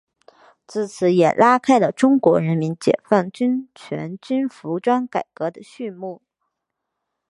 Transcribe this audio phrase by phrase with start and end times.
[0.65, 6.23] 自此也拉开了中国人民解放军全军服装改革的序幕。